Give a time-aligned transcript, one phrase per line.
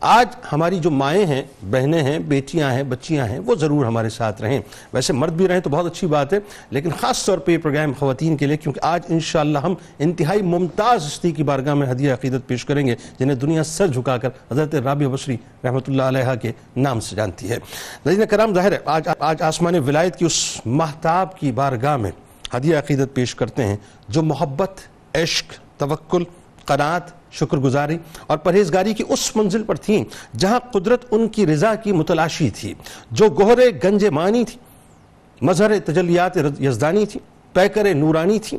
[0.00, 4.42] آج ہماری جو مائیں ہیں، بہنیں ہیں، بیٹیاں ہیں، بچیاں ہیں، وہ ضرور ہمارے ساتھ
[4.42, 4.60] رہیں۔
[4.92, 6.38] ویسے مرد بھی رہیں تو بہت اچھی بات ہے،
[6.70, 11.06] لیکن خاص طور پہ یہ پروگرام خواتین کے لیے، کیونکہ آج انشاءاللہ ہم انتہائی ممتاز
[11.06, 14.74] ہستی کی بارگاہ میں ہدیہ عقیدت پیش کریں گے، جنہیں دنیا سر جھکا کر حضرت
[14.74, 17.58] رابع بصری رحمۃ اللہ علیہ کے نام سے جانتی ہے۔
[18.06, 22.10] نظین کرام، ظاہر ہے، آج آج آسمان ولایت کی اس محتاب کی بارگاہ میں
[22.56, 23.76] ہدیہ عقیدت پیش کرتے ہیں،
[24.08, 24.80] جو محبت،
[25.14, 26.24] عشق، توکل
[26.68, 27.96] قناعت شکر گزاری
[28.26, 30.02] اور پرہیزگاری کی اس منزل پر تھیں
[30.38, 32.72] جہاں قدرت ان کی رضا کی متلاشی تھی،
[33.10, 34.58] جو گہرے گنج مانی تھی،
[35.40, 37.20] مظہر تجلیات یزدانی تھی،
[37.54, 38.58] پیکر نورانی تھی،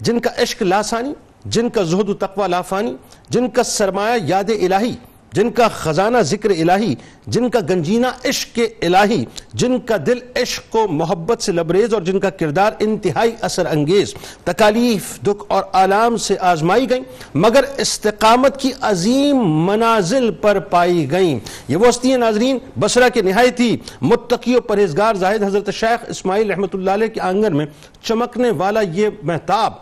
[0.00, 1.12] جن کا عشق لاسانی،
[1.44, 2.94] جن کا زہد و تقوی لافانی،
[3.28, 4.94] جن کا سرمایہ یاد الہی
[5.34, 6.94] جن کا خزانہ ذکر الہی،
[7.26, 12.18] جن کا گنجینہ عشق الہی، جن کا دل عشق و محبت سے لبریز اور جن
[12.20, 17.02] کا کردار انتہائی اثر انگیز، تکالیف، دکھ اور آلام سے آزمائی گئیں،
[17.36, 23.76] مگر استقامت کی عظیم منازل پر پائی گئیں۔ یہ وہ ہستی ناظرین بسرہ کے نہایتی
[24.02, 27.66] متقی و پرہیزگار زاہد حضرت شیخ اسماعیل رحمۃ اللہ علیہ کے آنگن میں
[28.02, 29.72] چمکنے والا یہ محتاب،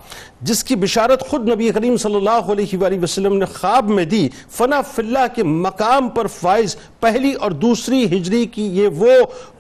[0.41, 4.28] جس کی بشارت خود نبی کریم صلی اللہ علیہ وآلہ وسلم نے خواب میں دی،
[4.50, 9.11] فنا فی اللہ کے مقام پر فائز پہلی اور دوسری ہجری کی یہ وہ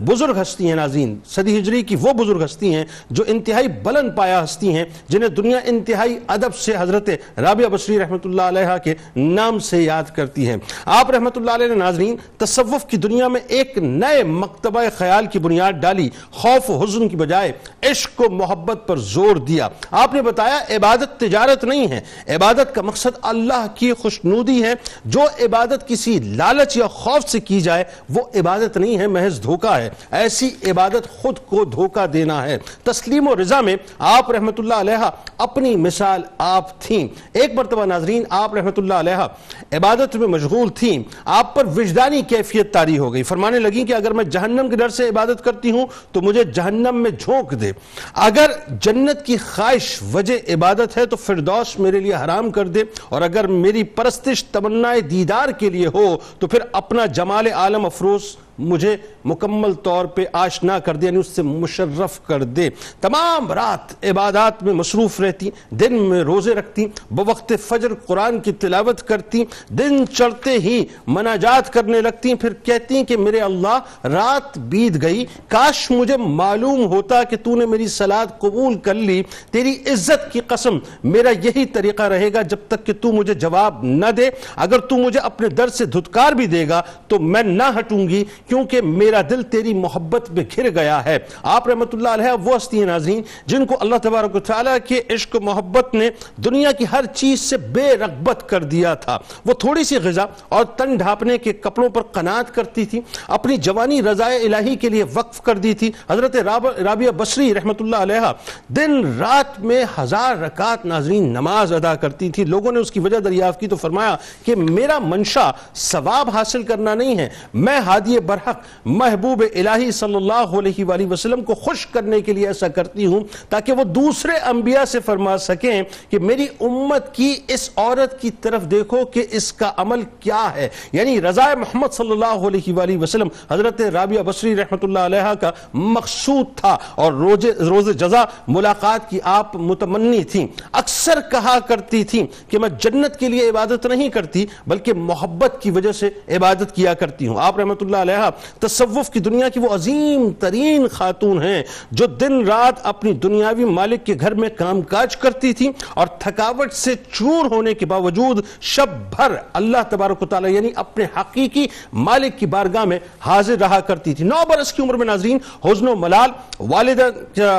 [0.00, 4.44] بزرگ ہستی ہیں ناظرین۔ صدی ہجری کی وہ بزرگ ہستی ہیں جو انتہائی بلند پایا
[4.44, 9.58] ہستی ہیں، جنہیں دنیا انتہائی ادب سے حضرت رابعہ بصری رحمۃ اللہ علیہ کے نام
[9.58, 13.78] سے یاد کرتی ہیں۔ آپ رحمۃ اللہ علیہ نے ناظرین، تصوف کی دنیا میں ایک
[13.78, 18.96] نئے مکتبہ خیال کی بنیاد ڈالی، خوف و حزن کی بجائے عشق و محبت پر
[18.96, 22.00] زور دیا۔ آپ نے بتایا، عبادت تجارت نہیں ہے۔
[22.34, 24.72] عبادت کا مقصد اللہ کی خوشنودی ہے۔
[25.04, 29.42] جو عبادت عبادت کسی لالچ یا خوف سے کی جائے، وہ عبادت نہیں ہے، محض
[29.42, 34.60] دھوکہ ہے۔ ایسی عبادت خود کو دھوکہ دینا ہے۔ تسلیم و رضا میں آپ رحمت
[34.60, 39.26] اللہ علیہ اپنی مثال آپ تھیں۔ ایک مرتبہ ناظرین، آپ رحمت اللہ علیہ
[39.72, 44.10] عبادت میں مشغول تھیں۔ آپ پر وجدانی کیفیت تاری ہو گئی۔ فرمانے لگیں کہ اگر
[44.10, 47.72] میں جہنم کے ڈر سے عبادت کرتی ہوں تو مجھے جہنم میں جھونک دے۔
[48.14, 53.22] اگر جنت کی خواہش وجہ عبادت ہے تو فردوس میرے لیے حرام کر دے۔ اور
[53.22, 58.96] اگر میری پرستش تمنا دیدار کے لیے ہو تو پھر اپنا جمال عالم افروز مجھے
[59.24, 62.68] مکمل طور پہ آشنا کر دے یعنی اس سے مشرف کر دے۔
[63.00, 69.02] تمام رات عبادات میں مصروف رہتی، دن میں روزے رکھتی، بوقت فجر قرآن کی تلاوت
[69.02, 75.24] کرتی، دن چڑھتے ہی مناجات کرنے لگتی، پھر کہتی کہ میرے اللہ، رات بیت گئی،
[75.48, 80.40] کاش مجھے معلوم ہوتا کہ تو نے میری سلاد قبول کر لی، تیری عزت کی
[80.46, 84.78] قسم، میرا یہی طریقہ رہے گا جب تک کہ تو مجھے جواب نہ دے۔ اگر
[84.78, 88.82] تو مجھے اپنے در سے دھتکار بھی دے گا، تو میں نہ ہٹوں گی کیونکہ
[88.82, 92.86] میرا دل تیری محبت میں گھر گیا ہے۔ آپ رحمت اللہ علیہ وہ ہستی ہیں
[92.86, 96.08] ناظرین جن کو اللہ تبارک و تعالیٰ کے عشق و محبت نے
[96.44, 100.64] دنیا کی ہر چیز سے بے رغبت کر دیا تھا۔ وہ تھوڑی سی غذا اور
[100.76, 105.40] تن ڈھاپنے کے کپڑوں پر قناعت کرتی تھی، اپنی جوانی رضائے الہی کے لیے وقف
[105.42, 108.32] کر دی تھی۔ حضرت رابعہ بصری رحمت اللہ علیہ
[108.68, 113.18] دن رات میں ہزار رکعت ناظرین نماز ادا کرتی تھی۔ لوگوں نے اس کی وجہ
[113.18, 118.37] دریافت کی تو فرمایا کہ میرا منشا ثواب حاصل کرنا نہیں ہے، میں ہادی بر
[118.38, 123.06] برحق محبوب الہی صلی اللہ علیہ وآلہ وسلم کو خوش کرنے کے لیے ایسا کرتی
[123.06, 128.30] ہوں تاکہ وہ دوسرے انبیاء سے فرما سکیں کہ میری امت کی اس عورت کی
[128.30, 132.96] طرف دیکھو کہ اس کا عمل کیا ہے۔ یعنی رضا محمد صلی اللہ علیہ وآلہ
[132.96, 139.10] وسلم، حضرت رابعہ بصری رحمت اللہ علیہ کا مقصود تھا اور روز روز جزا ملاقات
[139.10, 144.08] کی آپ متمنی تھیں۔ اکثر کہا کرتی تھیں کہ میں جنت کے لیے عبادت نہیں
[144.08, 148.27] کرتی، بلکہ محبت کی وجہ سے عبادت کیا کرتی ہوں۔ آپ رحمت اللہ علیہ
[148.58, 154.06] تصوف کی دنیا کی وہ عظیم ترین خاتون ہیں جو دن رات اپنی دنیاوی مالک
[154.06, 158.88] کے گھر میں کام کاج کرتی تھی اور تھکاوٹ سے چور ہونے کے باوجود شب
[159.16, 164.14] بھر اللہ تبارک و تعالی یعنی اپنے حقیقی مالک کی بارگاہ میں حاضر رہا کرتی
[164.14, 166.30] تھی۔ نو برس کی عمر میں ناظرین حزن و ملال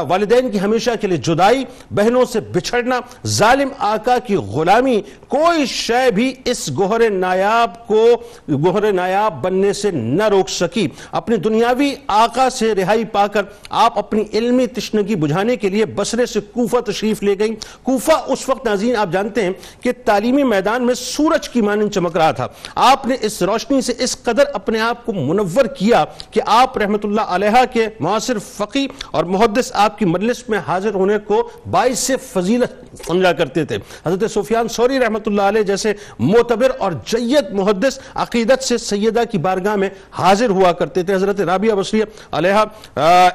[0.10, 6.10] والدین کی ہمیشہ کے لیے جدائی، بہنوں سے بچھڑنا، ظالم آقا کی غلامی، کوئی شے
[6.12, 8.06] بھی اس گوھر نایاب کو
[8.50, 14.00] گوھر نایاب بننے سے نہ روک سکی اپنی دنیاوی آقا سے رہائی پا کر آپ
[14.00, 18.66] اپنی علمی تشنگی بجھانے کے لیے بسرے سے کوفہ تشریف لے گئیں۔ کوفہ اس وقت
[18.66, 19.52] ناظرین آپ جانتے ہیں
[19.82, 23.94] کہ تعلیمی میدان میں سورج کی مانند چمک رہا تھا۔ آپ نے اس روشنی سے
[24.00, 28.88] اس قدر اپنے آپ کو منور کیا کہ آپ رحمت اللہ علیہ کے معاصر فقی
[29.12, 32.72] اور محدث آپ کی مجلس میں حاضر ہونے کو باعث سے فضیلت
[33.08, 38.64] سمجھا کرتے تھے۔ حضرت سفیان سوری رحمت اللہ علیہ جیسے معتبر اور جید محدث عقیدت
[38.64, 42.02] سے سیدہ کی بارگاہ میں حاضر ہوا کرتے تھے حضرت رابعہ بصری
[42.32, 42.64] علیہ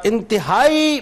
[0.04, 1.00] انتہائی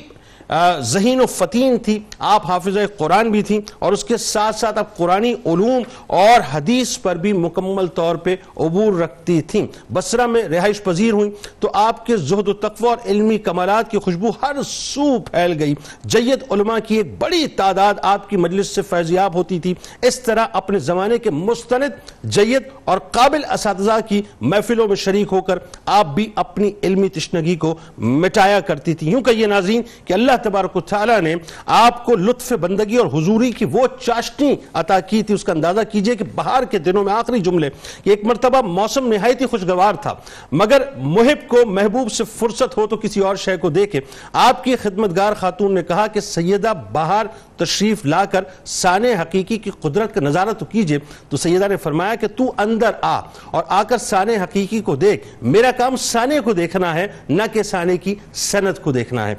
[0.82, 4.96] ذہین و فتین تھی، آپ حافظ قرآن بھی تھیں، اور اس کے ساتھ ساتھ آپ
[4.96, 10.82] قرآنی علوم اور حدیث پر بھی مکمل طور پہ عبور رکھتی تھیں۔ بسرہ میں رہائش
[10.84, 11.30] پذیر ہوئیں،
[11.60, 15.74] تو آپ کے زہد و تقوی اور علمی کمالات کی خوشبو ہر سو پھیل گئی۔
[16.04, 20.46] جید علماء کی ایک بڑی تعداد آپ کی مجلس سے فیضیاب ہوتی تھی۔ اس طرح
[20.52, 26.14] اپنے زمانے کے مستند جید اور قابل اساتذہ کی محفلوں میں شریک ہو کر آپ
[26.14, 30.42] بھی اپنی علمی تشنگی کو مٹایا کرتی تھی یوں کہ یہ ناظرین کہ اللہ اللہ
[30.42, 31.34] تبارک و تعالیٰ نے
[31.66, 35.80] آپ کو لطف بندگی اور حضوری کی وہ چاشنی عطا کی تھی، اس کا اندازہ
[35.92, 37.70] کیجیے کہ بہار کے دنوں میں آخری جملے
[38.04, 40.14] کہ ایک مرتبہ موسم نہایت ہی خوشگوار تھا۔
[40.52, 44.00] مگر محب کو محبوب سے فرصت ہو تو کسی اور شے کو دیکھے۔
[44.32, 47.26] آپ کی خدمتگار خاتون نے کہا کہ سیدہ بہار
[47.56, 50.98] تشریف لا کر سانے حقیقی کی قدرت کا نظارہ تو کیجیے۔
[51.28, 53.20] تو سیدہ نے فرمایا کہ تو اندر آ
[53.50, 57.62] اور آ کر سانے حقیقی کو دیکھ۔ میرا کام سانے کو دیکھنا ہے، نہ کہ
[57.62, 59.30] سانے کی سنت کو دیکھنا ہے۔